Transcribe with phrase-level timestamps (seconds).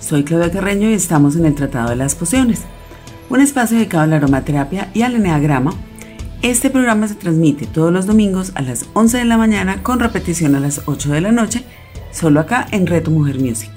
[0.00, 2.62] Soy Claudia Carreño y estamos en el Tratado de las Pociones,
[3.28, 5.74] un espacio dedicado a la aromaterapia y al eneagrama.
[6.40, 10.54] Este programa se transmite todos los domingos a las 11 de la mañana con repetición
[10.54, 11.64] a las 8 de la noche,
[12.12, 13.70] solo acá en Reto Mujer Music.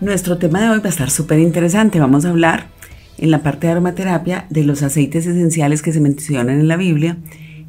[0.00, 1.98] Nuestro tema de hoy va a estar súper interesante.
[1.98, 2.68] Vamos a hablar
[3.18, 7.18] en la parte de aromaterapia de los aceites esenciales que se mencionan en la Biblia.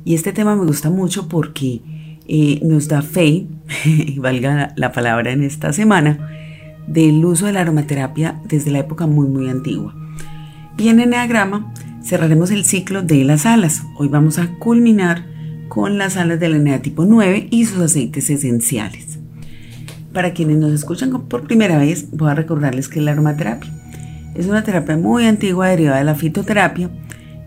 [0.06, 1.82] Y este tema me gusta mucho porque
[2.28, 3.48] eh, nos da fe,
[4.18, 6.30] valga la palabra en esta semana,
[6.90, 9.96] del uso de la aromaterapia desde la época muy muy antigua.
[10.78, 11.74] Y en Enneagrama
[12.04, 13.84] cerraremos el ciclo de las alas.
[13.98, 15.26] Hoy vamos a culminar
[15.68, 19.20] con las alas del Enea tipo 9 y sus aceites esenciales.
[20.14, 23.72] Para quienes nos escuchan por primera vez, voy a recordarles que la aromaterapia
[24.34, 26.90] es una terapia muy antigua derivada de la fitoterapia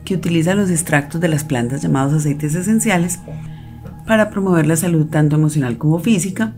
[0.04, 3.18] que utiliza los extractos de las plantas llamados aceites esenciales
[4.06, 6.54] para promover la salud tanto emocional como física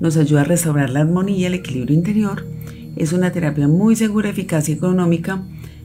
[0.00, 2.46] nos ayuda a restaurar la armonía y el equilibrio interior.
[2.96, 5.42] Es una terapia muy segura, eficaz y económica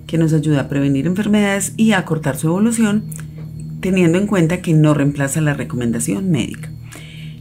[0.08, 3.04] que nos ayuda a prevenir enfermedades y a acortar su evolución,
[3.82, 6.70] teniendo en cuenta que no reemplaza la recomendación médica.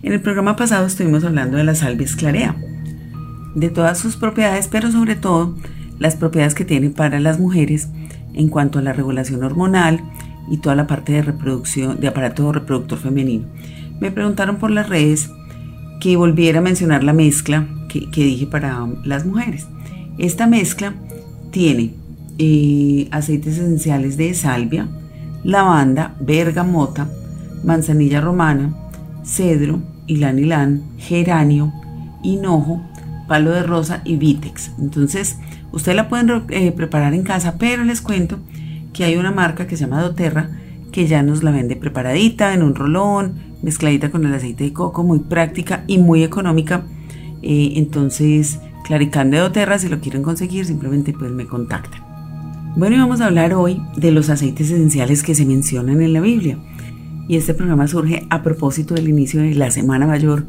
[0.02, 2.56] En el programa pasado estuvimos hablando de la salvis clarea,
[3.54, 5.56] de todas sus propiedades, pero sobre todo
[5.98, 7.88] las propiedades que tiene para las mujeres
[8.34, 10.00] en cuanto a la regulación hormonal
[10.50, 13.46] y toda la parte de reproducción, de aparato reproductor femenino.
[14.00, 15.30] Me preguntaron por las redes
[16.00, 19.66] que volviera a mencionar la mezcla que, dije para las mujeres.
[20.18, 20.94] Esta mezcla
[21.50, 21.92] tiene
[22.38, 24.88] eh, aceites esenciales de salvia,
[25.44, 27.08] lavanda, bergamota,
[27.62, 28.74] manzanilla romana,
[29.24, 31.72] cedro, ilán, geranio,
[32.22, 32.82] hinojo,
[33.28, 34.72] palo de rosa y vitex.
[34.78, 35.38] Entonces,
[35.72, 38.38] ustedes la pueden eh, preparar en casa, pero les cuento
[38.92, 40.50] que hay una marca que se llama doTERRA
[40.94, 45.02] que ya nos la vende preparadita en un rolón, mezcladita con el aceite de coco,
[45.02, 46.84] muy práctica y muy económica.
[47.42, 52.00] Eh, entonces, Claricán de doTERRA, si lo quieren conseguir, simplemente pues me contactan.
[52.76, 56.20] Bueno, y vamos a hablar hoy de los aceites esenciales que se mencionan en la
[56.20, 56.58] Biblia.
[57.26, 60.46] Y este programa surge a propósito del inicio de la Semana Mayor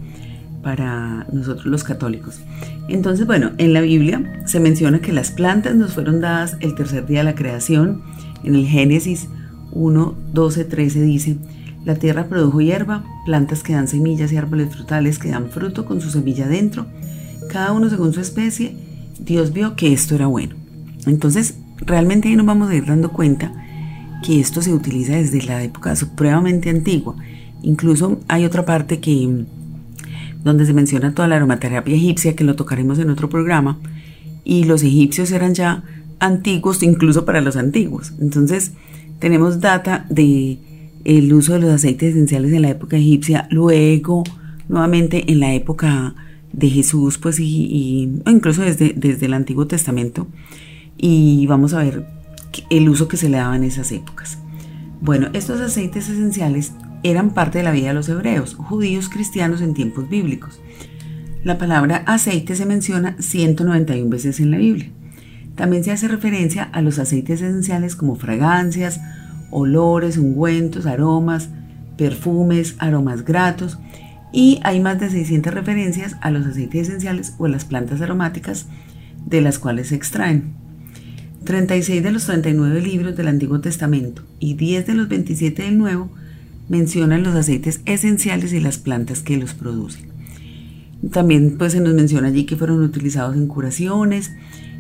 [0.62, 2.42] para nosotros los católicos.
[2.88, 7.08] Entonces, bueno, en la Biblia se menciona que las plantas nos fueron dadas el tercer
[7.08, 8.04] día de la creación.
[8.44, 9.28] En el Génesis
[9.76, 11.38] 1, 12, 13 dice,
[11.86, 16.02] la tierra produjo hierba, plantas que dan semillas y árboles frutales que dan fruto con
[16.02, 16.88] su semilla dentro,
[17.52, 18.76] cada uno según su especie.
[19.20, 20.56] Dios vio que esto era bueno.
[21.06, 23.54] Entonces, realmente ahí nos vamos a ir dando cuenta
[24.24, 27.16] que esto se utiliza desde la época supremamente antigua.
[27.62, 29.46] Incluso hay otra parte que
[30.44, 33.80] donde se menciona toda la aromaterapia egipcia, que lo tocaremos en otro programa,
[34.44, 35.84] y los egipcios eran ya
[36.20, 38.14] antiguos incluso para los antiguos.
[38.20, 38.74] Entonces,
[39.20, 40.60] tenemos data de
[41.04, 44.24] el uso de los aceites esenciales en la época egipcia, luego
[44.68, 46.16] nuevamente en la época
[46.52, 50.28] de Jesús, pues y, incluso desde, desde el Antiguo Testamento,
[50.98, 52.08] y vamos a ver
[52.70, 54.40] el uso que se le daba en esas épocas.
[55.02, 56.72] Bueno, estos aceites esenciales
[57.04, 60.60] eran parte de la vida de los hebreos, judíos cristianos en tiempos bíblicos.
[61.44, 64.90] La palabra aceite se menciona 191 veces en la Biblia.
[65.56, 69.00] También se hace referencia a los aceites esenciales como fragancias,
[69.52, 71.50] olores, ungüentos, aromas,
[71.98, 73.80] perfumes, aromas gratos
[74.34, 78.68] y hay más de 600 referencias a los aceites esenciales o a las plantas aromáticas
[79.26, 80.54] de las cuales se extraen.
[81.46, 86.10] 36 de los 39 libros del Antiguo Testamento y 10 de los 27 del Nuevo
[86.68, 90.08] mencionan los aceites esenciales y las plantas que los producen.
[91.12, 94.32] También pues se nos menciona allí que fueron utilizados en curaciones.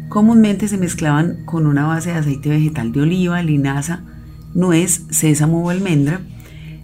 [0.09, 4.03] Comúnmente se mezclaban con una base de aceite vegetal de oliva, linaza,
[4.53, 6.21] nuez, sésamo o almendra.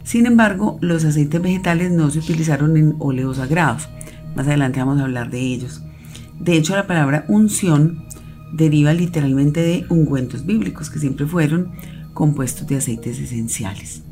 [0.04, 3.88] Sin embargo, los aceites vegetales no se utilizaron en óleos sagrados.
[4.36, 5.84] Más adelante vamos a hablar de ellos.
[6.40, 8.06] De hecho, la palabra unción
[8.52, 11.72] deriva literalmente de ungüentos bíblicos, que siempre fueron
[12.14, 14.04] compuestos de aceites esenciales.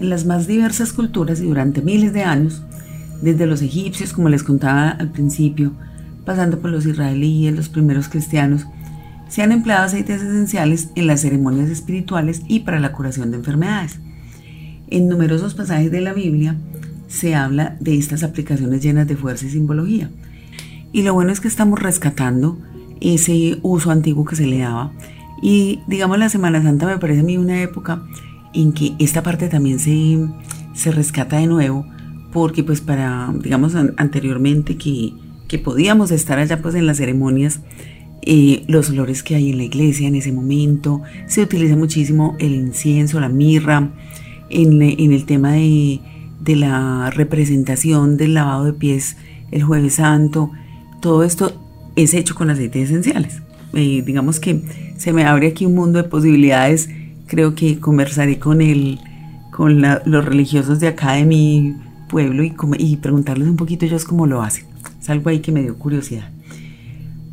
[0.00, 2.62] En las más diversas culturas y durante miles de años,
[3.22, 5.72] desde los egipcios, como les contaba al principio,
[6.28, 8.66] pasando por los israelíes, los primeros cristianos,
[9.30, 13.98] se han empleado aceites esenciales en las ceremonias espirituales y para la curación de enfermedades.
[14.90, 16.54] En numerosos pasajes de la Biblia
[17.06, 20.10] se habla de estas aplicaciones llenas de fuerza y simbología.
[20.92, 22.58] Y lo bueno es que estamos rescatando
[23.00, 24.92] ese uso antiguo que se le daba.
[25.40, 28.02] Y digamos la Semana Santa me parece a mí una época
[28.52, 30.28] en que esta parte también se,
[30.74, 31.86] se rescata de nuevo,
[32.34, 35.14] porque pues para, digamos, anteriormente que,
[35.48, 37.60] que podíamos estar allá pues en las ceremonias,
[38.22, 42.54] eh, los olores que hay en la iglesia en ese momento, se utiliza muchísimo el
[42.54, 43.90] incienso, la mirra,
[44.50, 46.00] en, el tema de,
[46.40, 49.16] de la representación del lavado de pies
[49.50, 50.50] el jueves santo,
[51.00, 51.52] todo esto
[51.96, 53.42] es hecho con aceites esenciales.
[53.74, 54.62] Eh, digamos que
[54.96, 56.88] se me abre aquí un mundo de posibilidades.
[57.26, 58.98] Creo que conversaré con, el,
[59.50, 61.76] con los religiosos de acá de mi
[62.08, 64.67] pueblo y, y preguntarles un poquito ellos cómo lo hacen.
[65.08, 66.30] Algo ahí que me dio curiosidad.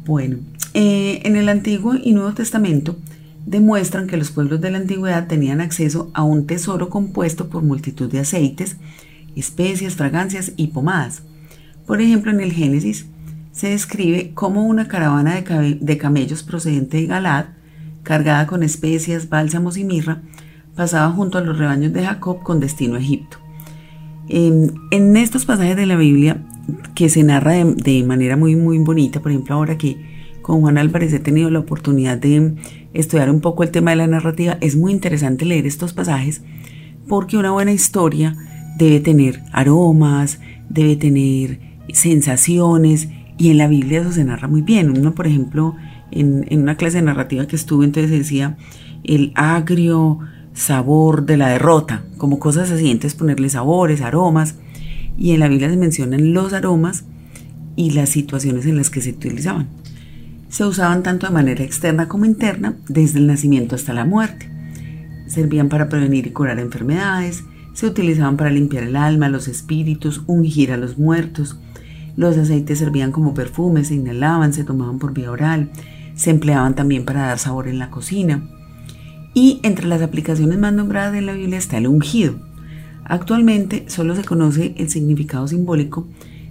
[0.06, 0.38] Bueno,
[0.74, 2.98] eh, en el Antiguo y Nuevo Testamento
[3.45, 8.12] demuestran que los pueblos de la antigüedad tenían acceso a un tesoro compuesto por multitud
[8.12, 8.77] de aceites,
[9.36, 11.22] especias, fragancias y pomadas.
[11.86, 13.06] Por ejemplo, en el Génesis
[13.51, 17.45] se describe cómo una caravana de, camellos procedente de Galad,
[18.04, 20.22] cargada con especias, bálsamos y mirra,
[20.75, 23.38] pasaba junto a los rebaños de Jacob con destino a Egipto.
[24.27, 26.42] En, estos pasajes de la Biblia,
[26.94, 29.97] que se narra de, manera muy, muy bonita, por ejemplo, ahora que
[30.41, 32.56] con Juan Álvarez he tenido la oportunidad de
[32.94, 36.41] estudiar un poco el tema de la narrativa, es muy interesante leer estos pasajes
[37.07, 38.35] porque una buena historia
[38.77, 40.39] debe tener aromas,
[40.69, 41.59] debe tener
[41.94, 44.97] sensaciones y en la Biblia eso se narra muy bien.
[44.97, 45.75] Uno, por ejemplo,
[46.12, 48.57] en, una clase de narrativa que estuve, entonces decía
[49.03, 50.19] el agrio
[50.53, 54.56] sabor de la derrota, como cosas así, entonces ponerle sabores, aromas,
[55.17, 57.06] y en la Biblia se mencionan los aromas
[57.75, 59.67] y las situaciones en las que se utilizaban.
[60.50, 64.50] Se usaban tanto de manera externa como interna, desde el nacimiento hasta la muerte.
[65.27, 70.71] Servían para prevenir y curar enfermedades, se utilizaban para limpiar el alma, los espíritus, ungir
[70.71, 71.57] a los muertos,
[72.15, 75.71] los aceites servían como perfumes, se inhalaban, se tomaban por vía oral,
[76.15, 78.47] se empleaban también para dar sabor en la cocina.
[79.33, 82.35] Y entre las aplicaciones más nombradas de la Biblia está el ungido.
[83.05, 86.07] Actualmente solo se conoce el significado simbólico,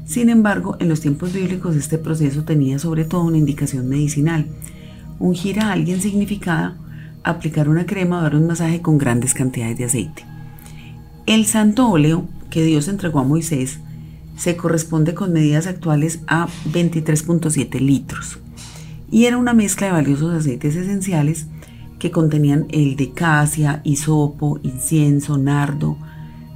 [0.07, 4.47] sin embargo, en los tiempos bíblicos este proceso tenía sobre todo una indicación medicinal.
[5.19, 6.77] Ungir a alguien significaba
[7.25, 10.25] aplicar una crema o dar un masaje con grandes cantidades de aceite.
[11.27, 13.81] El santo óleo que Dios entregó a Moisés
[14.37, 18.39] se corresponde con medidas actuales a 23.7 litros
[19.11, 21.47] y era una mezcla de valiosos aceites esenciales
[21.99, 25.97] que contenían el de casia, hisopo, incienso, nardo,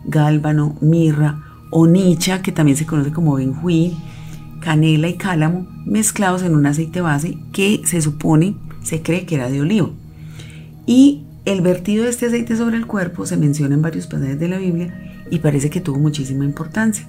[0.08, 3.96] gálbano, mirra, onicha, que también se conoce como benjuí,
[4.60, 9.48] canela y cálamo, mezclados en un aceite base que se supone, se cree que era
[9.48, 9.92] de olivo.
[10.86, 14.48] Y el vertido de este aceite sobre el cuerpo se menciona en varios pasajes de
[14.48, 17.06] la Biblia y parece que tuvo muchísima importancia.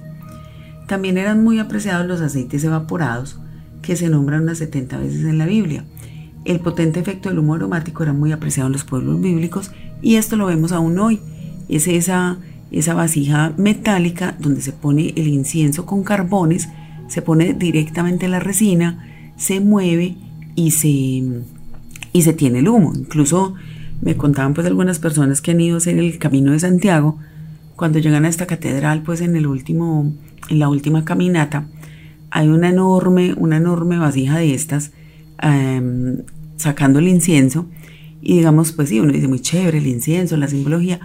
[0.86, 3.38] También eran muy apreciados los aceites evaporados,
[3.82, 5.84] que se nombran unas 70 veces en la Biblia.
[6.44, 9.70] El potente efecto del humo aromático era muy apreciado en los pueblos bíblicos
[10.02, 11.20] y esto lo vemos aún hoy.
[11.68, 12.38] Es esa,
[12.70, 16.68] esa vasija metálica donde se pone el incienso con carbones,
[17.08, 20.16] se pone directamente la resina, se mueve
[20.54, 21.42] y se,
[22.12, 22.92] y se tiene el humo.
[22.94, 23.54] Incluso
[24.00, 27.18] me contaban pues algunas personas que han ido a hacer el camino de Santiago,
[27.76, 30.12] cuando llegan a esta catedral pues en el último
[30.50, 31.66] en la última caminata,
[32.30, 34.92] hay una enorme, una enorme vasija de estas
[35.40, 36.18] em,
[36.56, 37.66] sacando el incienso.
[38.20, 41.00] Y digamos, pues sí, uno dice muy chévere el incienso, la simbología,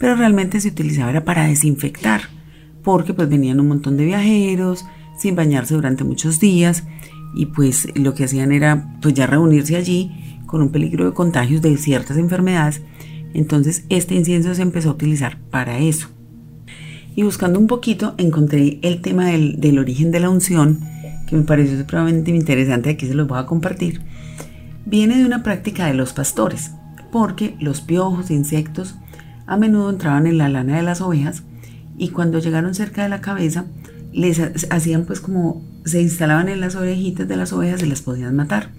[0.00, 2.22] pero realmente se utilizaba era para desinfectar,
[2.82, 4.86] porque pues venían un montón de viajeros
[5.18, 6.84] sin bañarse durante muchos días
[7.34, 10.10] y pues lo que hacían era pues ya reunirse allí
[10.46, 12.80] con un peligro de contagios de ciertas enfermedades.
[13.34, 16.08] Entonces este incienso se empezó a utilizar para eso.
[17.14, 20.80] Y buscando un poquito encontré el tema del, origen de la unción,
[21.28, 24.00] que me pareció supremamente interesante, aquí se los voy a compartir.
[24.86, 26.70] Viene de una práctica de los pastores,
[27.12, 28.96] porque los piojos, insectos,
[29.50, 31.42] a menudo entraban en la lana de las ovejas
[31.98, 33.66] y cuando llegaron cerca de la cabeza,
[34.12, 34.40] les
[34.70, 38.70] hacían pues como se instalaban en las orejitas de las ovejas y las podían matar.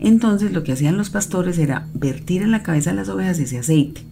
[0.00, 3.58] Entonces lo que hacían los pastores era vertir en la cabeza de las ovejas ese
[3.58, 4.02] aceite.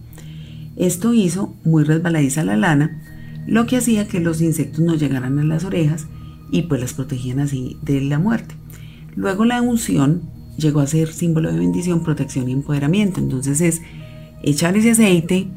[0.77, 3.01] Esto hizo muy resbaladiza la lana,
[3.45, 6.07] lo que hacía que los insectos no llegaran a las orejas
[6.49, 8.55] y pues las protegían así de la muerte.
[9.17, 10.21] Luego la unción
[10.57, 13.19] llegó a ser símbolo de bendición, protección y empoderamiento.
[13.19, 13.81] Entonces es
[14.43, 15.49] echar ese aceite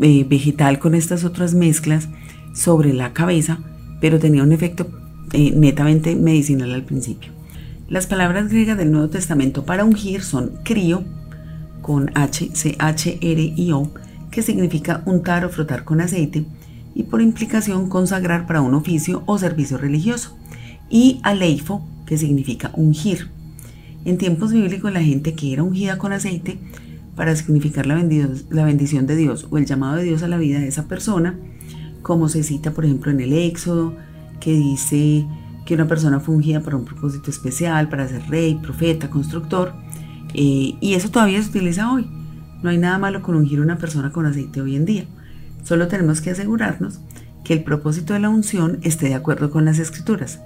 [0.00, 2.08] eh, vegetal con estas otras mezclas
[2.54, 3.58] sobre la cabeza,
[4.00, 4.88] pero tenía un efecto
[5.32, 7.32] eh, netamente medicinal al principio.
[7.88, 11.04] Las palabras griegas del Nuevo Testamento para ungir son crío,
[11.82, 13.92] con H, C, H, R, I, O,
[14.30, 16.44] que significa untar o frotar con aceite,
[16.94, 20.36] y por implicación consagrar para un oficio o servicio religioso,
[20.90, 23.28] y aleifo, que significa ungir.
[24.04, 26.58] En tiempos bíblicos la gente que era ungida con aceite
[27.16, 30.68] para significar la, bendición de Dios o el llamado de Dios a la vida de
[30.68, 31.34] esa persona,
[32.02, 33.94] como se cita por ejemplo en el Éxodo,
[34.38, 35.26] que dice
[35.64, 39.72] que una persona fue ungida para un propósito especial, para ser rey, profeta, constructor,
[40.34, 42.06] eh, y eso todavía se utiliza hoy.
[42.62, 45.06] No hay nada malo con ungir a una persona con aceite hoy en día.
[45.64, 47.00] Solo tenemos que asegurarnos
[47.44, 50.40] que el propósito de la unción esté de acuerdo con las escrituras.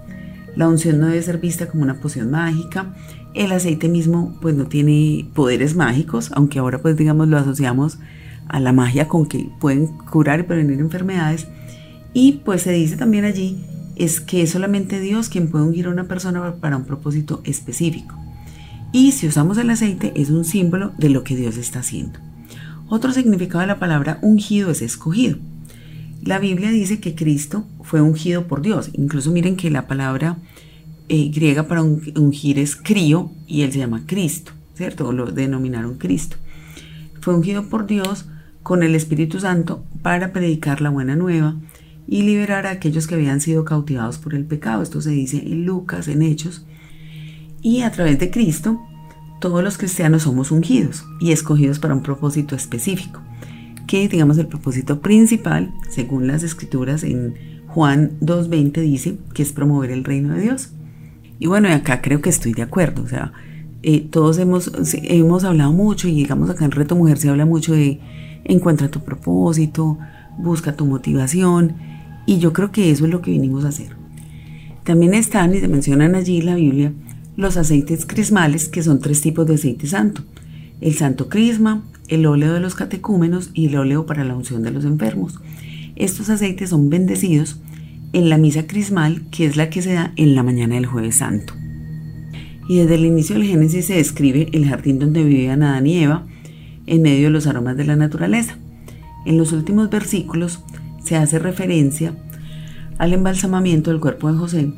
[0.57, 2.95] La unción no debe ser vista como una poción mágica.
[3.35, 7.99] El aceite mismo pues no tiene poderes mágicos, aunque ahora pues digamos lo asociamos
[8.49, 11.47] a la magia con que pueden curar y prevenir enfermedades.
[12.13, 13.65] Y pues se dice también allí
[13.97, 18.17] es que es solamente Dios quien puede ungir a una persona para un propósito específico.
[18.93, 22.19] Y si usamos el aceite es un símbolo de lo que Dios está haciendo.
[22.89, 25.39] Otro significado de la palabra ungido es escogido.
[26.23, 28.91] La Biblia dice que Cristo fue ungido por Dios.
[28.95, 30.39] Incluso miren que la palabra
[31.13, 35.13] eh, griega para ungir es crío y él se llama Cristo, ¿cierto?
[35.13, 36.37] Lo denominaron Cristo.
[37.21, 38.27] Fue ungido por Dios
[38.63, 41.57] con el Espíritu Santo para predicar la buena nueva
[42.07, 44.83] y liberar a aquellos que habían sido cautivados por el pecado.
[44.83, 46.65] Esto se dice en Lucas, en Hechos.
[47.61, 48.81] Y a través de Cristo,
[49.41, 53.21] todos los cristianos somos ungidos y escogidos para un propósito específico
[53.91, 57.35] que digamos el propósito principal, según las escrituras en
[57.67, 60.71] Juan 2.20 dice que es promover el reino de Dios.
[61.41, 63.33] Y bueno, acá creo que estoy de acuerdo, o sea,
[63.83, 67.73] eh, todos hemos, hemos hablado mucho y digamos acá en Reto Mujer se habla mucho
[67.73, 67.99] de
[68.45, 69.99] encuentra tu propósito,
[70.39, 71.77] busca tu motivación
[72.27, 73.97] y yo creo que eso es lo que vinimos a hacer.
[74.85, 76.93] También están y se mencionan allí en la Biblia
[77.37, 80.23] los aceites crismales que son tres tipos de aceite santo.
[80.83, 84.73] El santo crisma, el óleo de los catecúmenos y el óleo para la unción de
[84.73, 85.41] los enfermos.
[85.97, 87.59] Estos aceites son bendecidos
[88.13, 91.17] en la misa crismal, que es la que se da en la mañana del jueves
[91.17, 91.55] santo.
[92.69, 96.27] Y desde el inicio del Génesis se describe el jardín donde vivían Adán y Eva,
[96.87, 98.59] en medio de los aromas de la naturaleza.
[99.27, 100.61] En los últimos versículos
[101.05, 102.15] se hace referencia
[102.99, 104.73] al embalsamamiento del cuerpo de José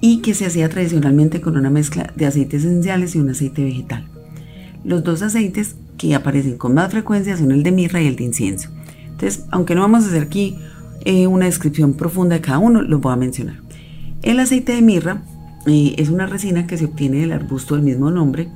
[0.00, 4.08] y que se hacía tradicionalmente con una mezcla de aceites esenciales y un aceite vegetal.
[4.84, 8.24] Los dos aceites que aparecen con más frecuencia son el de mirra y el de
[8.24, 8.70] incienso.
[9.04, 10.56] Entonces, aunque no vamos a hacer aquí
[11.06, 13.62] eh, una descripción profunda de cada uno, los voy a mencionar.
[14.22, 15.22] El aceite de mirra
[15.64, 18.48] eh, es una resina que se obtiene del arbusto del mismo nombre.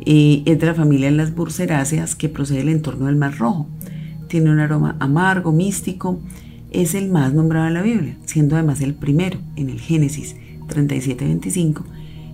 [0.00, 3.68] Eh, es de la familia de las burceráceas que procede del entorno del Mar Rojo.
[4.26, 6.18] Tiene un aroma amargo, místico.
[6.70, 10.34] Es el más nombrado en la Biblia, siendo además el primero en el Génesis
[10.68, 11.82] 37-25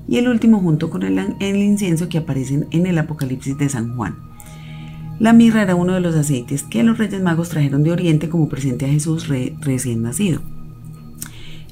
[0.06, 3.96] y el último junto con el, el incienso que aparecen en el Apocalipsis de San
[3.96, 4.27] Juan.
[5.18, 8.48] La mirra era uno de los aceites que los Reyes Magos trajeron de Oriente como
[8.48, 10.42] presente a Jesús recién nacido.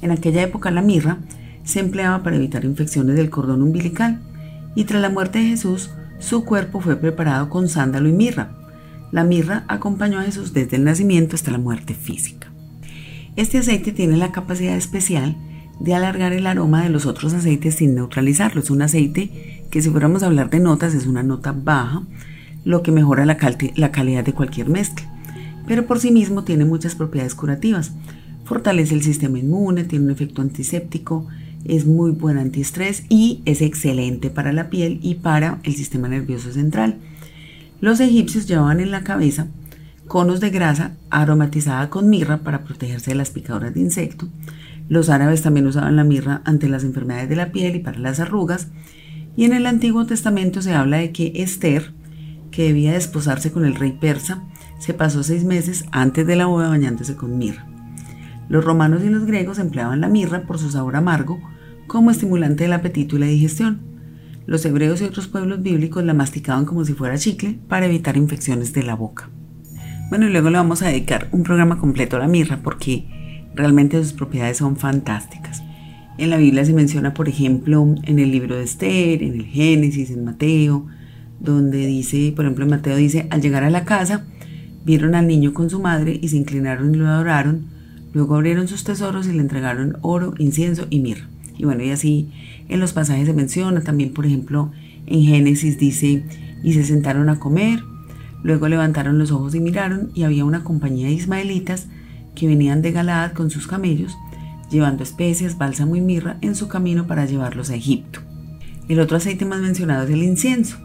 [0.03, 1.19] En aquella época la mirra
[1.63, 4.21] se empleaba para evitar infecciones del cordón umbilical
[4.75, 8.51] y tras la muerte de Jesús su cuerpo fue preparado con sándalo y mirra.
[9.13, 12.49] La mirra acompañó a Jesús desde el nacimiento hasta la muerte física.
[13.37, 15.37] Este aceite tiene la capacidad especial
[15.79, 18.61] de alargar el aroma de los otros aceites sin neutralizarlo.
[18.61, 22.03] Es un aceite que si fuéramos a hablar de notas es una nota baja,
[22.67, 25.07] lo que mejora la, calidad de cualquier mezcla.
[25.69, 27.93] Pero por sí mismo tiene muchas propiedades curativas.
[28.45, 31.29] Fortalece el sistema inmune, tiene un efecto antiséptico,
[31.65, 36.51] es muy buen antiestrés y es excelente para la piel y para el sistema nervioso
[36.51, 36.97] central.
[37.81, 39.47] Los egipcios llevaban en la cabeza
[40.09, 44.29] conos de grasa aromatizada con mirra para protegerse de las picaduras de insecto.
[44.89, 48.19] Los árabes también usaban la mirra ante las enfermedades de la piel y para las
[48.19, 48.69] arrugas.
[49.37, 51.93] Y en el Antiguo Testamento se habla de que Esther,
[52.57, 54.43] que debía desposarse con el rey persa,
[54.79, 57.67] se pasó seis meses antes de la boda bañándose con mirra.
[58.49, 61.39] Los romanos y los griegos empleaban la mirra por su sabor amargo
[61.87, 63.83] como estimulante del apetito y la digestión.
[64.47, 68.73] Los hebreos y otros pueblos bíblicos la masticaban como si fuera chicle para evitar infecciones
[68.73, 69.29] de la boca.
[70.09, 74.03] Bueno, y luego le vamos a dedicar un programa completo a la mirra porque realmente
[74.03, 75.63] sus propiedades son fantásticas.
[76.17, 80.09] En la Biblia se menciona, por ejemplo, en el libro de Esther, en el Génesis,
[80.11, 80.87] en Mateo,
[81.41, 84.25] donde dice, por ejemplo, Mateo dice, al llegar a la casa,
[84.85, 87.67] vieron al niño con su madre y se inclinaron y lo adoraron,
[88.13, 91.29] luego abrieron sus tesoros y le entregaron oro, incienso y mirra.
[91.59, 92.31] Y bueno, y así
[92.69, 94.71] en los pasajes se menciona, también por ejemplo
[95.07, 96.25] en Génesis dice,
[96.63, 97.81] y se sentaron a comer,
[98.43, 101.89] luego levantaron los ojos y miraron, y había una compañía de ismaelitas
[102.35, 104.17] que venían de Galaad con sus camellos,
[104.71, 108.21] llevando especias, bálsamo y mirra en su camino para llevarlos a Egipto.
[108.89, 110.79] El otro aceite más mencionado es el incienso.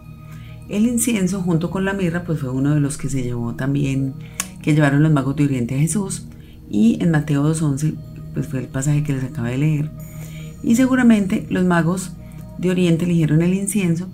[0.72, 4.14] El incienso junto con la mirra pues fue uno de los que se llevó también,
[4.62, 6.28] que llevaron los magos de Oriente a Jesús
[6.70, 7.94] y en Mateo 2.11
[8.34, 9.92] pues fue el pasaje que les acaba de leer.
[10.64, 12.14] Y seguramente los magos
[12.58, 14.08] de Oriente eligieron el incienso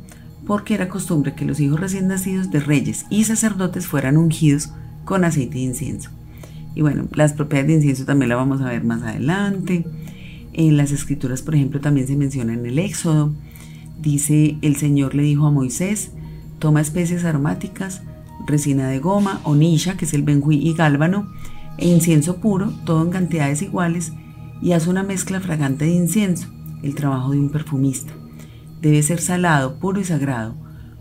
[0.48, 4.72] porque era costumbre que los hijos recién nacidos de reyes y sacerdotes fueran ungidos
[5.06, 6.10] con aceite de incienso.
[6.74, 9.86] Y bueno, las propiedades de incienso también las vamos a ver más adelante.
[10.54, 13.32] En las escrituras, por ejemplo, también se menciona en el Éxodo.
[14.02, 16.14] Dice, el Señor le dijo a Moisés,
[16.60, 18.02] toma especies aromáticas,
[18.46, 21.28] resina de goma, onilla, que es el benjuí y gálbano,
[21.78, 24.14] e incienso puro, todo en cantidades iguales,
[24.62, 26.48] y haz una mezcla fragante de incienso,
[26.82, 28.14] el trabajo de un perfumista.
[28.82, 30.56] Debe ser salado, puro y sagrado.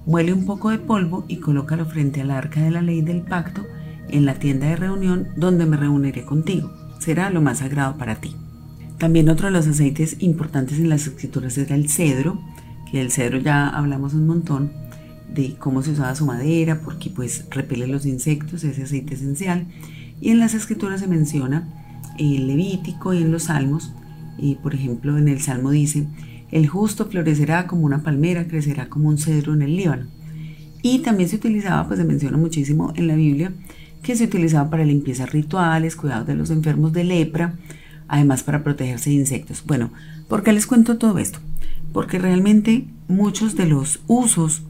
[0.07, 3.63] Muele un poco de polvo y colócalo frente al arca de la ley del pacto
[4.09, 6.73] en la tienda de reunión donde me reuniré contigo.
[6.99, 8.37] Será lo más sagrado para ti.
[8.99, 12.41] También otro de los aceites importantes en las escrituras era el cedro,
[12.91, 14.71] que del cedro ya hablamos un montón
[15.33, 19.67] de cómo se usaba su madera, porque pues repele los insectos, ese aceite esencial.
[20.21, 21.69] Y en las escrituras se menciona
[22.19, 23.93] el Levítico y en los Salmos,
[24.39, 26.07] y por ejemplo en el Salmo dice,
[26.51, 30.07] el justo florecerá como una palmera, crecerá como un cedro en el Líbano.
[30.83, 33.53] Y también se utilizaba, pues se menciona muchísimo en la Biblia,
[34.03, 37.55] que se utilizaba para limpiezas rituales, cuidados de los enfermos de lepra,
[38.09, 39.65] además para protegerse de insectos.
[39.67, 39.91] Bueno,
[40.29, 41.41] ¿por qué les cuento todo esto?
[41.93, 44.63] Porque realmente muchos de los usos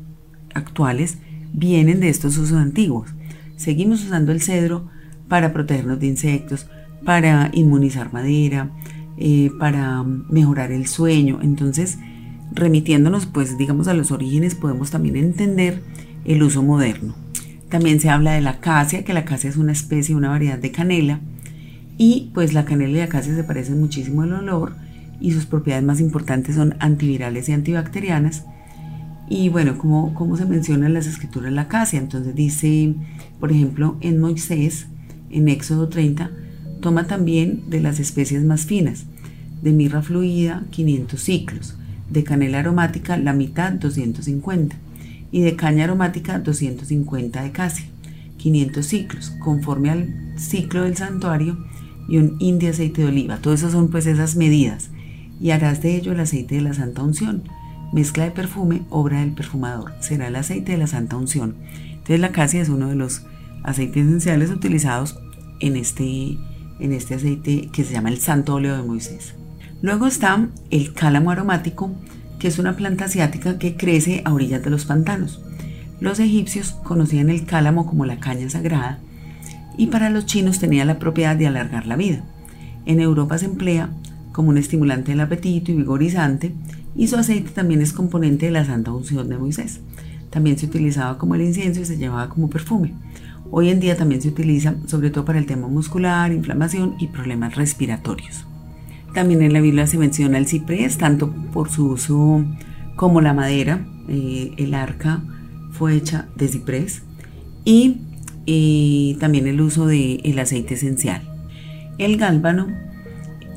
[0.57, 1.19] actuales
[1.53, 3.11] vienen de estos usos antiguos.
[3.57, 4.89] Seguimos usando el cedro
[5.29, 6.69] para protegernos de insectos,
[7.05, 8.71] para inmunizar madera,
[9.17, 11.39] eh, para mejorar el sueño.
[11.43, 11.99] Entonces,
[12.53, 15.83] remitiéndonos pues digamos a los orígenes, podemos también entender
[16.25, 17.15] el uso moderno.
[17.69, 20.71] También se habla de la acacia, que la acacia es una especie, una variedad de
[20.71, 21.21] canela,
[21.99, 24.75] y pues la canela y la acacia se parecen muchísimo el olor
[25.21, 28.45] y sus propiedades más importantes son antivirales y antibacterianas.
[29.29, 32.95] Y bueno, como, como se menciona en las escrituras la acacia, entonces dice,
[33.41, 34.87] por ejemplo, en Moisés,
[35.31, 36.31] en Éxodo 30,
[36.81, 39.07] Toma también de las especies más finas,
[39.63, 41.77] de mirra fluida 500 ciclos,
[42.11, 44.77] de canela aromática la mitad 250
[45.33, 47.87] y de caña aromática 250 de casia,
[48.37, 51.59] 500 ciclos, conforme al ciclo del santuario
[52.09, 53.39] y un de aceite de oliva.
[53.39, 54.91] Todo eso son pues esas medidas.
[55.41, 57.43] Y harás de ello el aceite de la santa unción.
[57.97, 59.95] Mezcla de perfume, obra del perfumador.
[60.01, 61.55] Será el aceite de la santa unción.
[61.93, 63.23] Entonces la casia es uno de los
[63.63, 65.19] aceites esenciales utilizados
[65.61, 66.37] en este
[66.79, 69.33] en este aceite que se llama el santo óleo de Moisés.
[69.81, 71.91] Luego está el cálamo aromático,
[72.39, 75.41] que es una planta asiática que crece a orillas de los pantanos.
[75.99, 78.99] Los egipcios conocían el cálamo como la caña sagrada
[79.79, 82.23] y para los chinos tenía la propiedad de alargar la vida.
[82.85, 83.89] En Europa se emplea
[84.33, 86.53] como un estimulante del apetito y vigorizante
[86.97, 89.81] y su aceite también es componente de la santa unción de Moisés.
[90.31, 92.95] También se utilizaba como el incienso y se llevaba como perfume.
[93.51, 97.55] Hoy en día también se utiliza sobre todo para el tema muscular, inflamación y problemas
[97.55, 98.45] respiratorios.
[99.15, 102.45] También en la Biblia se menciona el ciprés, tanto por su uso
[102.97, 103.87] como la madera.
[104.09, 105.23] Eh, el arca
[105.71, 107.03] fue hecha de ciprés
[107.65, 107.99] y
[108.47, 111.23] eh, también el uso del aceite esencial.
[111.99, 112.69] El gálbano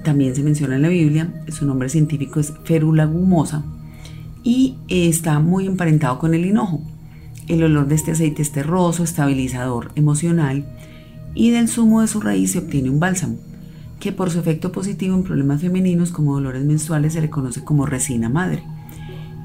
[0.04, 3.64] también se menciona en la Biblia, su nombre científico es Ferula gumosa
[4.44, 6.82] y está muy emparentado con el hinojo.
[7.48, 10.66] El olor de este aceite es terroso, estabilizador emocional
[11.36, 13.38] y del zumo de su raíz se obtiene un bálsamo,
[14.00, 17.86] que por su efecto positivo en problemas femeninos como dolores menstruales se le conoce como
[17.86, 18.64] resina madre.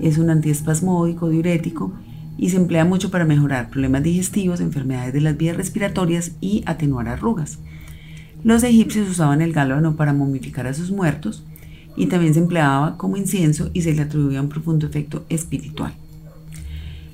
[0.00, 1.92] Es un antiespasmódico, diurético
[2.36, 7.08] y se emplea mucho para mejorar problemas digestivos, enfermedades de las vías respiratorias y atenuar
[7.08, 7.58] arrugas.
[8.44, 11.42] Los egipcios usaban el gálbano para momificar a sus muertos
[11.96, 15.94] y también se empleaba como incienso y se le atribuía un profundo efecto espiritual.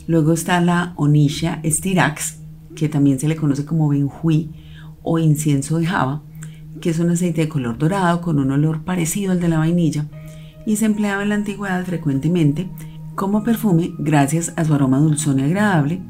[0.09, 2.39] Luego está la Onisha stirax,
[2.75, 4.51] que también se le conoce como benjuí
[5.03, 6.23] o incienso de Java,
[6.81, 10.07] que es un aceite de color dorado con un olor parecido al de la vainilla
[10.67, 12.69] y se empleaba en la antigüedad frecuentemente
[13.15, 16.01] como perfume gracias a su aroma dulzón y agradable.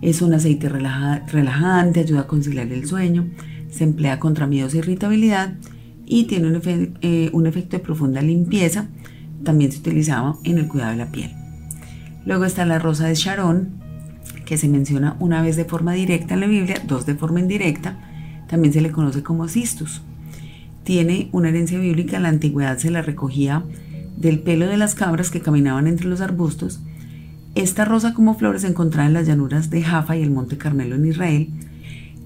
[0.00, 3.28] Es un aceite relajante, ayuda a conciliar el sueño,
[3.74, 5.54] se emplea contra miedos e irritabilidad
[6.06, 8.88] y tiene un, eh, un efecto de profunda limpieza.
[9.42, 11.30] También se utilizaba en el cuidado de la piel.
[12.24, 13.68] Luego está la rosa de Sharon,
[14.44, 17.98] que se menciona una vez de forma directa en la Biblia, dos de forma indirecta.
[18.48, 20.02] También se le conoce como cistus.
[20.84, 23.64] Tiene una herencia bíblica, en la antigüedad se la recogía
[24.16, 26.80] del pelo de las cabras que caminaban entre los arbustos.
[27.54, 30.96] Esta rosa como flores se encontraba en las llanuras de Jaffa y el monte Carmelo
[30.96, 31.48] en Israel.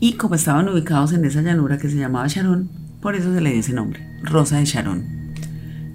[0.01, 2.69] Y como estaban ubicados en esa llanura que se llamaba Sharon,
[3.01, 5.05] por eso se le dio ese nombre, rosa de Sharon.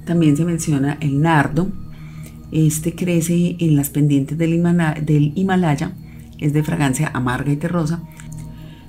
[0.06, 1.72] También se menciona el nardo,
[2.52, 4.54] este crece en las pendientes del,
[5.36, 5.94] Himalaya,
[6.38, 8.04] es de fragancia amarga y terrosa.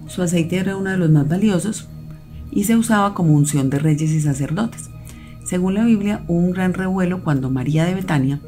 [0.07, 1.89] Su aceite era uno de los más valiosos
[2.51, 4.91] y se usaba como unción de reyes y sacerdotes.
[5.45, 8.41] Según la Biblia, hubo un gran revuelo cuando María de Betania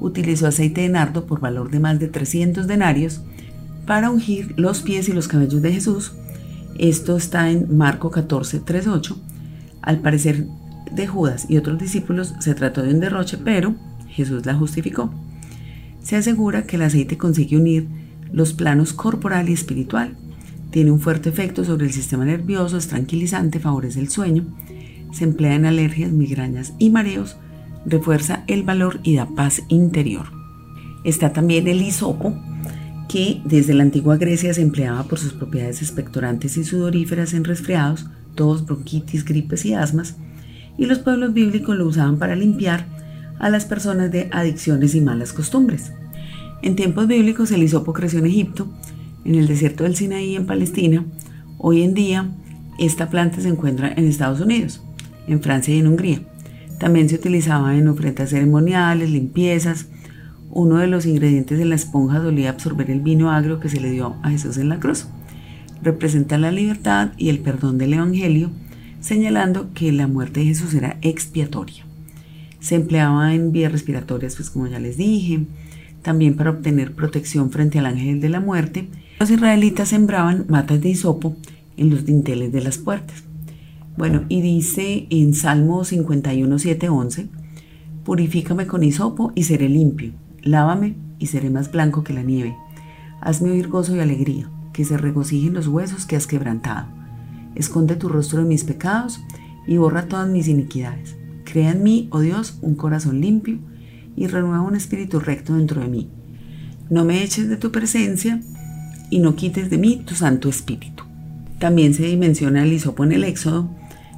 [0.00, 3.22] utilizó aceite de nardo por valor de más de 300 denarios
[3.90, 6.12] para ungir los pies y los cabellos de Jesús.
[6.78, 9.20] Esto está en Marco 14, 3, 8.
[9.82, 10.46] Al parecer
[10.92, 13.74] de Judas y otros discípulos se trató de un derroche, pero
[14.06, 15.12] Jesús la justificó.
[16.00, 17.88] Se asegura que el aceite consigue unir
[18.30, 20.16] los planos corporal y espiritual.
[20.70, 24.46] Tiene un fuerte efecto sobre el sistema nervioso, es tranquilizante, favorece el sueño,
[25.10, 27.38] se emplea en alergias, migrañas y mareos,
[27.84, 30.26] refuerza el valor y da paz interior.
[31.02, 32.40] Está también el hisopo,
[33.10, 38.06] que desde la antigua Grecia se empleaba por sus propiedades expectorantes y sudoríferas en resfriados,
[38.36, 40.14] tos, bronquitis, gripes y asmas,
[40.78, 42.86] y los pueblos bíblicos lo usaban para limpiar
[43.40, 45.90] a las personas de adicciones y malas costumbres.
[46.62, 48.72] En tiempos bíblicos el hisopo creció en Egipto,
[49.24, 51.04] en el desierto del Sinaí en Palestina.
[51.58, 52.30] Hoy en día
[52.78, 54.82] esta planta se encuentra en Estados Unidos,
[55.26, 56.20] en Francia y en Hungría.
[56.78, 59.86] También se utilizaba en ofrendas ceremoniales, limpiezas.
[60.52, 63.90] Uno de los ingredientes de la esponja solía absorber el vino agrio que se le
[63.90, 65.06] dio a Jesús en la cruz.
[65.82, 68.50] Representa la libertad y el perdón del Evangelio,
[69.00, 71.84] señalando que la muerte de Jesús era expiatoria.
[72.58, 75.46] Se empleaba en vías respiratorias, pues como ya les dije,
[76.02, 78.88] también para obtener protección frente al ángel de la muerte.
[79.18, 81.36] Los israelitas sembraban matas de hisopo
[81.76, 83.22] en los dinteles de las puertas.
[83.96, 87.28] Bueno, y dice en Salmo 51, 7, 11,
[88.04, 92.56] Purifícame con hisopo y seré limpio, lávame y seré más blanco que la nieve.
[93.20, 96.88] Hazme oír gozo y alegría, que se regocijen los huesos que has quebrantado.
[97.54, 99.20] Esconde tu rostro de mis pecados
[99.66, 101.16] y borra todas mis iniquidades.
[101.44, 103.58] Crea en mí, oh Dios, un corazón limpio
[104.16, 106.10] y renueva un espíritu recto dentro de mí.
[106.88, 108.40] No me eches de tu presencia
[109.10, 111.04] y no quites de mí tu Santo Espíritu.
[111.58, 113.70] También se dimensiona el hisopo en el Éxodo.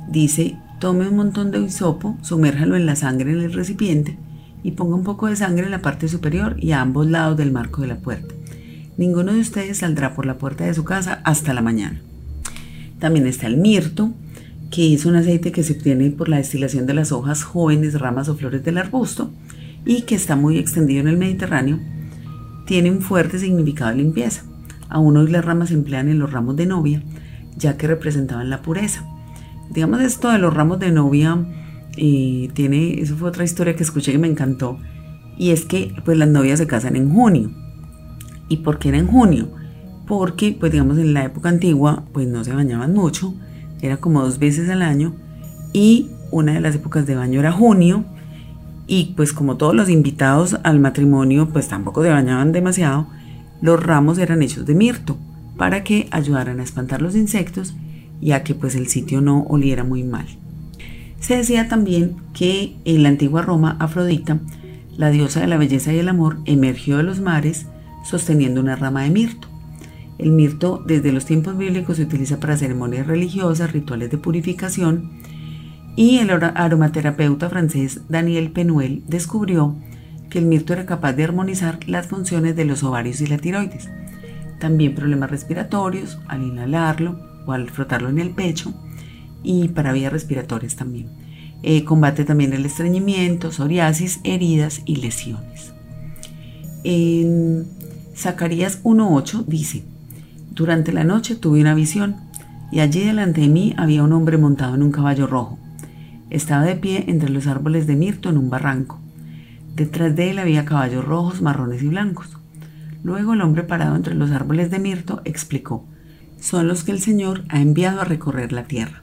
[0.09, 4.17] Dice, tome un montón de hisopo, sumérjalo en la sangre en el recipiente
[4.63, 7.53] y ponga un poco de sangre en la parte superior y a ambos lados del
[7.53, 8.35] marco de la puerta.
[8.97, 12.01] Ninguno de ustedes saldrá por la puerta de su casa hasta la mañana.
[12.99, 14.13] También está el mirto,
[14.71, 18.29] que es un aceite que se obtiene por la destilación de las hojas jóvenes, ramas
[18.29, 19.31] o flores del arbusto
[19.85, 21.81] y que está muy extendido en el Mediterráneo,
[22.67, 24.45] tiene un fuerte significado de limpieza.
[24.89, 27.03] Aún hoy las ramas se emplean en los ramos de novia,
[27.57, 29.05] ya que representaban la pureza.
[29.71, 31.39] Digamos esto de los ramos de novia,
[31.97, 34.79] eh, tiene, eso fue otra historia que escuché que me encantó,
[35.37, 37.51] y es que pues las novias se casan en junio.
[38.49, 39.49] ¿Y por qué era en junio?
[40.07, 43.35] Porque pues digamos en la época antigua pues no se bañaban mucho,
[43.81, 45.15] era como dos veces al año
[45.73, 48.05] y una de las épocas de baño era junio
[48.87, 53.07] y pues como todos los invitados al matrimonio pues tampoco se bañaban demasiado,
[53.61, 55.17] los ramos eran hechos de mirto
[55.57, 57.75] para que ayudaran a espantar los insectos
[58.21, 60.27] y a que pues el sitio no oliera muy mal.
[61.23, 64.41] Se decía también que en la antigua Roma Afrodita,
[64.97, 67.67] la diosa de la belleza y el amor, emergió de los mares
[68.05, 69.47] sosteniendo una rama de mirto.
[70.19, 75.13] El mirto desde los tiempos bíblicos se utiliza para ceremonias religiosas, rituales de purificación,
[75.95, 79.77] y el aromaterapeuta francés Daniel Penuel descubrió
[80.29, 83.89] que el mirto era capaz de armonizar las funciones de los ovarios y la tiroides.
[84.59, 88.75] También problemas respiratorios al inhalarlo o al frotarlo en el pecho
[89.43, 91.09] y para vías respiratorias también.
[91.63, 95.73] Eh, combate también el estreñimiento, psoriasis, heridas y lesiones.
[96.85, 97.67] En
[98.17, 99.85] Zacarías 1.8 dice,
[100.51, 102.17] durante la noche tuve una visión,
[102.73, 105.59] y allí delante de mí había un hombre montado en un caballo rojo.
[106.31, 108.99] Estaba de pie entre los árboles de mirto en un barranco.
[109.77, 112.39] Detrás de él había caballos rojos, marrones y blancos.
[113.05, 115.85] Luego el hombre parado entre los árboles de mirto explicó,
[116.41, 119.02] son los que el Señor ha enviado a recorrer la tierra.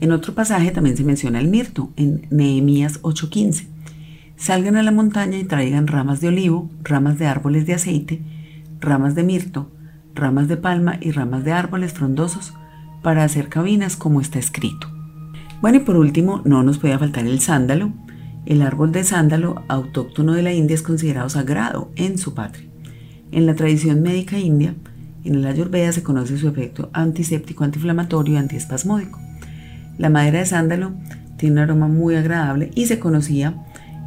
[0.00, 3.66] En otro pasaje también se menciona el mirto, en Nehemías 8:15.
[4.36, 8.22] Salgan a la montaña y traigan ramas de olivo, ramas de árboles de aceite,
[8.80, 9.72] ramas de mirto,
[10.14, 12.54] ramas de palma y ramas de árboles frondosos
[13.02, 14.88] para hacer cabinas como está escrito.
[15.60, 17.92] Bueno, y por último, no nos puede faltar el sándalo.
[18.46, 22.68] El árbol de sándalo autóctono de la India es considerado sagrado en su patria.
[23.32, 24.74] En la tradición médica india,
[25.24, 29.27] en el ayurveda se conoce su efecto antiséptico, antiinflamatorio y antiespasmódico.
[29.98, 30.92] La madera de sándalo
[31.36, 33.54] tiene un aroma muy agradable y se conocía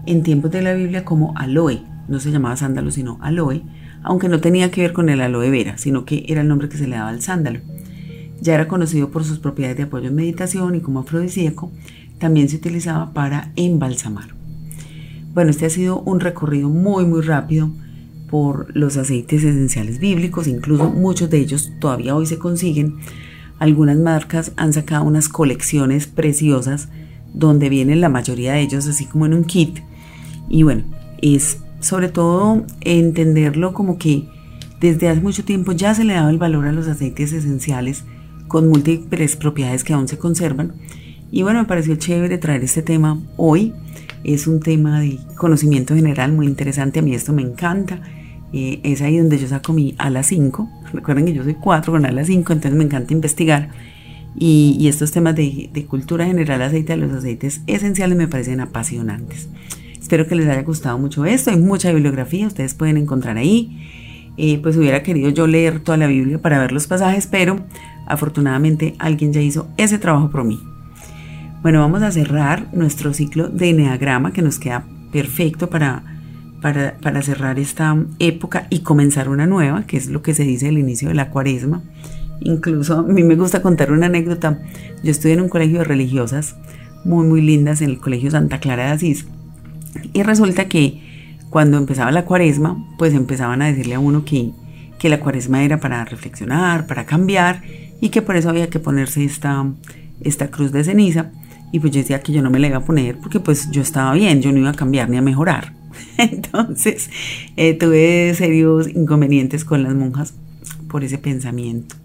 [0.05, 1.83] en tiempos de la Biblia como aloe.
[2.07, 3.61] No se llamaba sándalo, sino aloe,
[4.03, 6.77] aunque no tenía que ver con el aloe vera, sino que era el nombre que
[6.77, 7.59] se le daba al sándalo.
[8.41, 11.71] Ya era conocido por sus propiedades de apoyo en meditación y como afrodisíaco,
[12.17, 14.29] también se utilizaba para embalsamar.
[15.33, 17.71] Bueno, este ha sido un recorrido muy muy rápido
[18.29, 22.95] por los aceites esenciales bíblicos, incluso muchos de ellos todavía hoy se consiguen.
[23.61, 26.89] Algunas marcas han sacado unas colecciones preciosas
[27.31, 29.81] donde vienen la mayoría de ellos así como en un kit.
[30.49, 30.83] Y bueno,
[31.21, 34.27] es sobre todo entenderlo como que
[34.79, 38.03] desde hace mucho tiempo ya se le daba el valor a los aceites esenciales
[38.47, 40.73] con múltiples propiedades que aún se conservan.
[41.29, 43.75] Y bueno, me pareció chévere traer este tema hoy.
[44.23, 46.97] Es un tema de conocimiento general muy interesante.
[46.97, 48.01] A mí esto me encanta.
[48.53, 50.69] Es ahí donde yo saco mi ala 5.
[50.93, 53.69] Recuerden que yo soy 4 con ala 5, entonces me encanta investigar.
[54.35, 59.49] Y, estos temas de, cultura general aceite los aceites esenciales me parecen apasionantes.
[59.99, 61.51] Espero que les haya gustado mucho esto.
[61.51, 63.87] Hay mucha bibliografía, ustedes pueden encontrar ahí.
[64.37, 67.59] Eh, pues hubiera querido yo leer toda la Biblia para ver los pasajes, pero
[68.07, 70.59] afortunadamente alguien ya hizo ese trabajo por mí.
[71.61, 76.10] Bueno, vamos a cerrar nuestro ciclo de Enneagrama que nos queda perfecto para,
[76.61, 80.77] para, cerrar esta época y comenzar una nueva, que es lo que se dice al
[80.77, 81.81] inicio de la cuaresma.
[82.39, 84.59] Incluso a mí me gusta contar una anécdota.
[85.03, 86.55] Yo estudié en un colegio de religiosas
[87.03, 89.25] muy, muy lindas, en el Colegio Santa Clara de Asís.
[90.13, 91.01] Y resulta que
[91.49, 94.51] cuando empezaba la cuaresma, pues empezaban a decirle a uno que,
[94.99, 97.63] que la cuaresma era para reflexionar, para cambiar,
[97.99, 99.65] y que por eso había que ponerse esta,
[100.21, 101.31] esta cruz de ceniza.
[101.71, 103.81] Y pues yo decía que yo no me la iba a poner porque pues yo
[103.81, 105.80] estaba bien, yo no iba a cambiar ni a mejorar.
[106.17, 107.09] Entonces
[107.57, 110.33] eh, tuve serios inconvenientes con las monjas
[110.87, 111.95] por ese pensamiento.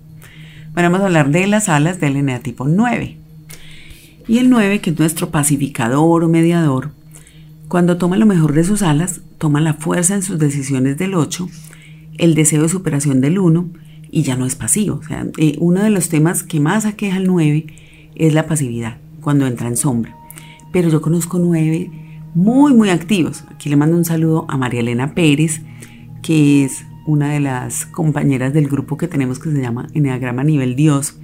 [0.72, 3.16] Bueno, vamos a hablar de las alas del eneatipo 9.
[4.28, 6.90] Y el 9, que es nuestro pacificador o mediador,
[7.68, 11.48] cuando toma lo mejor de sus alas, toma la fuerza en sus decisiones del 8,
[12.18, 13.68] el deseo de superación del 1
[14.11, 14.96] y ya no es pasivo.
[14.96, 17.66] O sea, eh, uno de los temas que más aqueja al 9
[18.14, 20.16] es la pasividad, cuando entra en sombra.
[20.72, 21.90] Pero yo conozco 9
[22.35, 23.45] muy, muy activos.
[23.51, 25.62] Aquí le mando un saludo a María Elena Pérez,
[26.23, 30.77] que es una de las compañeras del grupo que tenemos que se llama Enneagrama Nivel
[30.77, 31.19] Dios.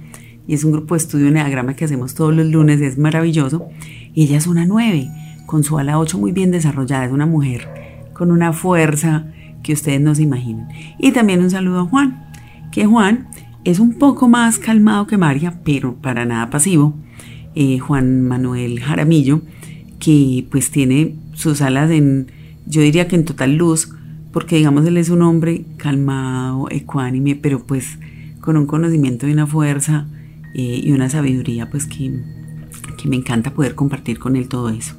[0.47, 3.67] Y es un grupo de estudio Enneagrama que hacemos todos los lunes, es maravilloso.
[4.13, 5.09] Y ella es una 9,
[5.45, 7.67] con su ala 8 muy bien desarrollada, es una mujer
[8.13, 9.25] con una fuerza
[9.63, 10.69] que ustedes no se imaginan.
[10.97, 12.29] Y también un saludo a Juan,
[12.71, 13.27] que Juan
[13.63, 16.93] es un poco más calmado que María, pero para nada pasivo.
[17.55, 19.41] Eh, Juan Manuel Jaramillo,
[20.03, 22.31] que pues tiene sus alas en,
[22.65, 23.89] yo diría que en total luz,
[24.31, 27.99] porque digamos él es un hombre calmado, ecuánime, pero pues
[28.41, 30.07] con un conocimiento y una fuerza
[30.53, 32.19] eh, y una sabiduría pues que,
[32.97, 34.95] que me encanta poder compartir con él todo eso.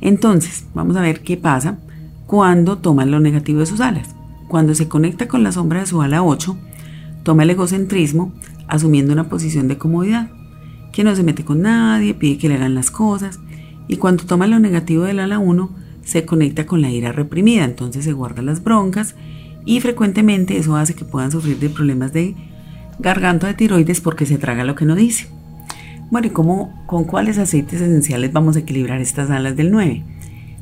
[0.00, 1.78] Entonces, vamos a ver qué pasa
[2.26, 4.14] cuando toma lo negativo de sus alas.
[4.48, 6.56] Cuando se conecta con la sombra de su ala 8,
[7.24, 8.32] Toma el egocentrismo
[8.68, 10.30] asumiendo una posición de comodidad,
[10.92, 13.40] que no se mete con nadie, pide que le hagan las cosas,
[13.88, 15.70] y cuando toma lo negativo del ala 1,
[16.04, 19.14] se conecta con la ira reprimida, entonces se guarda las broncas
[19.64, 22.34] y frecuentemente eso hace que puedan sufrir de problemas de
[22.98, 25.28] garganta de tiroides porque se traga lo que no dice.
[26.10, 30.04] Bueno, ¿y cómo, con cuáles aceites esenciales vamos a equilibrar estas alas del 9?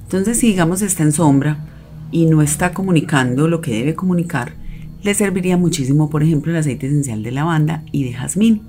[0.03, 1.67] Entonces, si digamos está en sombra
[2.11, 4.55] y no está comunicando lo que debe comunicar,
[5.03, 8.63] le serviría muchísimo, por ejemplo, el aceite esencial de lavanda y de jazmín.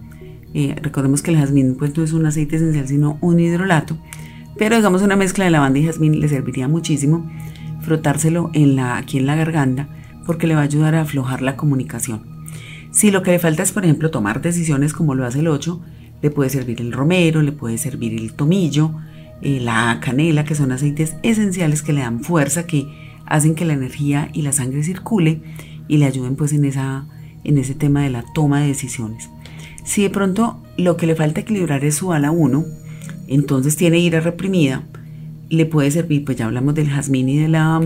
[0.55, 3.97] Eh, recordemos que el jazmín pues, no es un aceite esencial, sino un hidrolato.
[4.57, 7.29] Pero digamos una mezcla de lavanda y jazmín le serviría muchísimo
[7.81, 9.87] frotárselo en la, aquí en la garganta
[10.25, 12.23] porque le va a ayudar a aflojar la comunicación.
[12.91, 15.81] Si lo que le falta es, por ejemplo, tomar decisiones como lo hace el 8,
[16.21, 18.91] le puede servir el romero, le puede servir el tomillo,
[19.41, 22.87] eh, la canela, que son aceites esenciales que le dan fuerza, que
[23.25, 25.41] hacen que la energía y la sangre circule
[25.87, 27.07] y le ayuden pues en, esa,
[27.43, 29.29] en ese tema de la toma de decisiones.
[29.83, 32.63] Si de pronto lo que le falta equilibrar es su ala 1,
[33.33, 34.83] entonces tiene ira reprimida,
[35.49, 37.81] le puede servir, pues ya hablamos del jazmín y de la,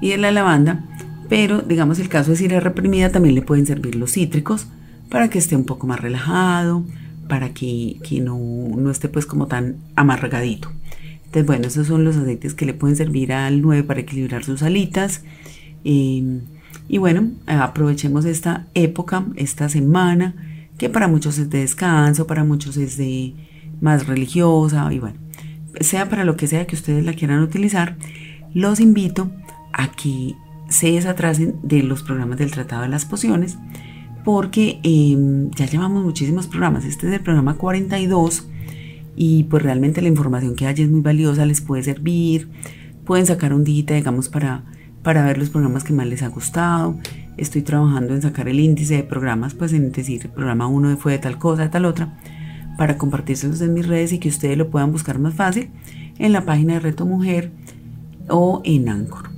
[0.00, 0.84] y de la lavanda,
[1.28, 4.66] pero digamos el caso de ira reprimida también le pueden servir los cítricos
[5.08, 6.84] para que esté un poco más relajado,
[7.28, 10.70] para que, que no, no, esté pues como tan amargadito.
[11.24, 14.62] Entonces bueno, esos son los aceites que le pueden servir al 9 para equilibrar sus
[14.62, 15.22] alitas.
[15.84, 16.40] Eh,
[16.88, 20.34] y bueno, aprovechemos esta época, esta semana,
[20.76, 23.34] que para muchos es de descanso, para muchos es de
[23.82, 25.18] más religiosa, y bueno,
[25.80, 27.98] sea para lo que sea que ustedes la quieran utilizar,
[28.54, 29.30] los invito
[29.74, 30.34] a que
[30.70, 33.58] se desatrasen de los programas del Tratado de las Pociones,
[34.24, 36.86] porque em, ya llevamos muchísimos programas.
[36.86, 38.48] Este es el programa 42
[39.16, 42.48] y pues realmente la información que hay es muy valiosa, les puede servir.
[43.04, 44.64] Pueden sacar un día, digamos, para
[45.02, 46.96] para ver los programas que más les ha gustado.
[47.36, 51.12] Estoy trabajando en sacar el índice de programas, pues en decir, el programa 1 fue
[51.12, 52.18] de tal cosa, de tal otra,
[52.76, 55.68] para compartírselos en mis redes y que ustedes lo puedan buscar más fácil
[56.18, 57.50] en la página de Reto Mujer
[58.28, 59.30] o en Anchor.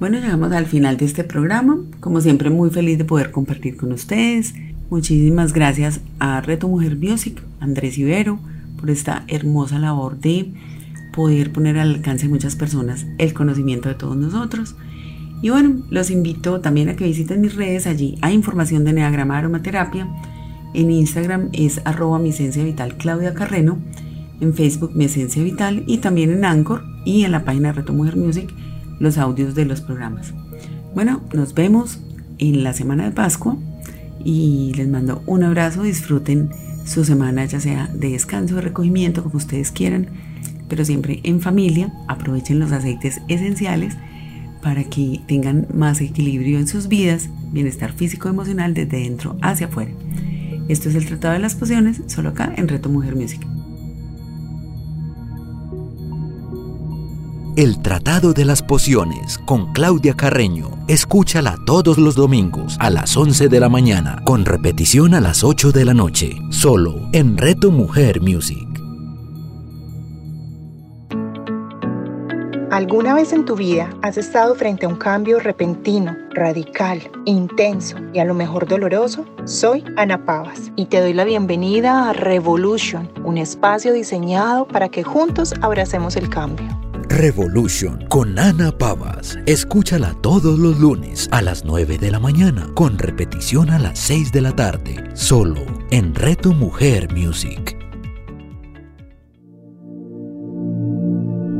[0.00, 1.78] Bueno, llegamos al final de este programa.
[2.00, 4.54] Como siempre, muy feliz de poder compartir con ustedes.
[4.90, 8.38] Muchísimas gracias a Reto Mujer Music, Andrés Ibero,
[8.78, 10.52] por esta hermosa labor de
[11.14, 14.76] poder poner al alcance de muchas personas el conocimiento de todos nosotros.
[15.42, 19.38] Y bueno, los invito también a que visiten mis redes, allí hay información de Neagrama
[19.38, 20.08] Aromaterapia.
[20.74, 23.78] En Instagram es arroba mi esencia vital Carreno,
[24.40, 28.16] en Facebook mi esencia vital y también en Anchor y en la página Reto Mujer
[28.16, 28.52] Music
[28.98, 30.34] los audios de los programas.
[30.94, 32.00] Bueno, nos vemos
[32.38, 33.56] en la semana de Pascua
[34.24, 36.50] y les mando un abrazo, disfruten
[36.84, 40.08] su semana ya sea de descanso, de recogimiento, como ustedes quieran,
[40.68, 43.96] pero siempre en familia, aprovechen los aceites esenciales
[44.62, 49.66] para que tengan más equilibrio en sus vidas, bienestar físico y emocional desde dentro hacia
[49.66, 49.92] afuera.
[50.68, 53.46] Esto es el Tratado de las Pociones, solo acá en Reto Mujer Music.
[57.56, 60.70] El Tratado de las Pociones con Claudia Carreño.
[60.88, 65.70] Escúchala todos los domingos a las 11 de la mañana, con repetición a las 8
[65.70, 68.63] de la noche, solo en Reto Mujer Music.
[72.74, 78.18] ¿Alguna vez en tu vida has estado frente a un cambio repentino, radical, intenso y
[78.18, 79.24] a lo mejor doloroso?
[79.44, 85.04] Soy Ana Pavas y te doy la bienvenida a Revolution, un espacio diseñado para que
[85.04, 86.66] juntos abracemos el cambio.
[87.08, 89.38] Revolution con Ana Pavas.
[89.46, 94.32] Escúchala todos los lunes a las 9 de la mañana, con repetición a las 6
[94.32, 95.60] de la tarde, solo
[95.92, 97.83] en Reto Mujer Music.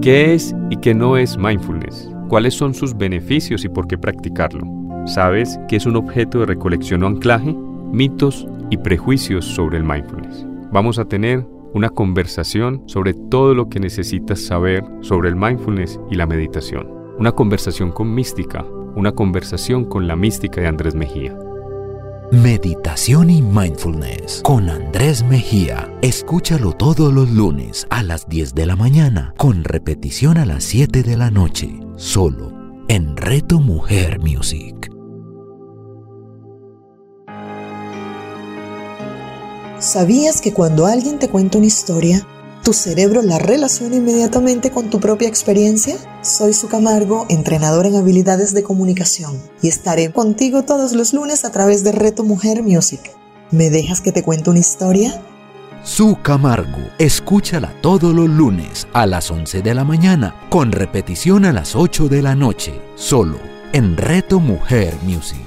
[0.05, 2.11] ¿Qué es y qué no es mindfulness?
[2.29, 4.67] ¿Cuáles son sus beneficios y por qué practicarlo?
[5.07, 7.57] ¿Sabes qué es un objeto de recolección o anclaje?
[7.91, 10.45] Mitos y prejuicios sobre el mindfulness.
[10.71, 16.17] Vamos a tener una conversación sobre todo lo que necesitas saber sobre el mindfulness y
[16.17, 16.87] la meditación.
[17.19, 18.63] Una conversación con mística,
[18.97, 21.35] una conversación con la mística de Andrés Mejía.
[22.33, 25.93] Meditación y Mindfulness con Andrés Mejía.
[26.01, 31.03] Escúchalo todos los lunes a las 10 de la mañana, con repetición a las 7
[31.03, 32.53] de la noche, solo
[32.89, 34.91] en Reto Mujer Music.
[39.79, 42.27] ¿Sabías que cuando alguien te cuenta una historia,
[42.65, 45.97] tu cerebro la relaciona inmediatamente con tu propia experiencia?
[46.23, 51.53] Soy Su Camargo, entrenador en habilidades de comunicación, y estaré contigo todos los lunes a
[51.53, 53.01] través de Reto Mujer Music.
[53.51, 55.23] ¿Me dejas que te cuente una historia?
[55.83, 61.53] Su Camargo, escúchala todos los lunes a las 11 de la mañana, con repetición a
[61.53, 63.37] las 8 de la noche, solo
[63.75, 65.44] en Reto Mujer Music.